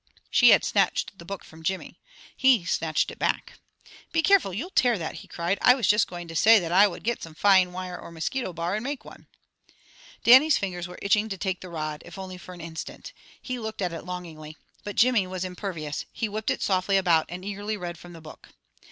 She 0.31 0.49
had 0.49 0.63
snatched 0.65 1.19
the 1.19 1.25
book 1.25 1.43
from 1.43 1.61
Jimmy. 1.61 1.99
He 2.35 2.65
snatched 2.65 3.11
it 3.11 3.19
back. 3.19 3.59
"Be 4.11 4.23
careful, 4.23 4.51
you'll 4.51 4.71
tear 4.71 4.97
that!" 4.97 5.17
he 5.17 5.27
cried. 5.27 5.59
"I 5.61 5.75
was 5.75 5.85
just 5.87 6.07
going 6.07 6.27
to 6.27 6.35
say 6.35 6.57
that 6.57 6.71
I 6.71 6.87
would 6.87 7.03
get 7.03 7.21
some 7.21 7.35
fine 7.35 7.71
wire 7.71 7.99
or 7.99 8.11
mosquito 8.11 8.51
bar 8.51 8.73
and 8.73 8.83
make 8.83 9.05
one." 9.05 9.27
Dannie's 10.23 10.57
fingers 10.57 10.87
were 10.87 10.97
itching 11.03 11.29
to 11.29 11.37
take 11.37 11.61
the 11.61 11.69
rod, 11.69 12.01
if 12.03 12.17
only 12.17 12.39
for 12.39 12.55
an 12.55 12.61
instant. 12.61 13.13
He 13.39 13.59
looked 13.59 13.79
at 13.83 13.93
it 13.93 14.01
longingly. 14.03 14.57
But 14.83 14.95
Jimmy 14.95 15.27
was 15.27 15.45
impervious. 15.45 16.05
He 16.11 16.27
whipped 16.27 16.49
it 16.49 16.63
softly 16.63 16.97
about 16.97 17.27
and 17.29 17.45
eagerly 17.45 17.77
read 17.77 17.99
from 17.99 18.13
the 18.13 18.21
book. 18.21 18.49